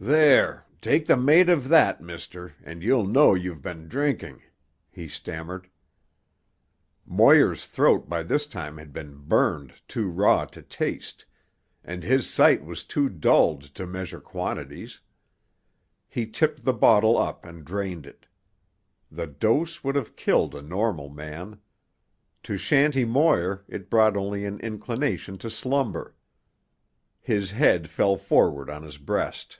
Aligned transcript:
"There; 0.00 0.64
take 0.80 1.06
the 1.06 1.16
mate 1.16 1.48
of 1.48 1.66
that, 1.70 2.00
mister, 2.00 2.54
and 2.62 2.84
you'll 2.84 3.04
know 3.04 3.34
you 3.34 3.56
been 3.56 3.88
drinking," 3.88 4.44
he 4.92 5.08
stammered. 5.08 5.68
Moir's 7.04 7.66
throat 7.66 8.08
by 8.08 8.22
this 8.22 8.46
time 8.46 8.76
had 8.78 8.92
been 8.92 9.16
burned 9.16 9.72
too 9.88 10.06
raw 10.08 10.44
to 10.44 10.62
taste, 10.62 11.24
and 11.84 12.04
his 12.04 12.30
sight 12.30 12.64
was 12.64 12.84
too 12.84 13.08
dulled 13.08 13.62
to 13.74 13.88
measure 13.88 14.20
quantities. 14.20 15.00
He 16.06 16.28
tipped 16.28 16.64
the 16.64 16.72
bottle 16.72 17.18
up 17.18 17.44
and 17.44 17.64
drained 17.64 18.06
it. 18.06 18.26
The 19.10 19.26
dose 19.26 19.82
would 19.82 19.96
have 19.96 20.14
killed 20.14 20.54
a 20.54 20.62
normal 20.62 21.08
man. 21.08 21.58
To 22.44 22.56
Shanty 22.56 23.04
Moir 23.04 23.64
it 23.66 23.90
brought 23.90 24.16
only 24.16 24.44
an 24.44 24.60
inclination 24.60 25.38
to 25.38 25.50
slumber. 25.50 26.14
His 27.20 27.50
head 27.50 27.90
fell 27.90 28.16
forward 28.16 28.70
on 28.70 28.84
his 28.84 28.96
breast. 28.98 29.58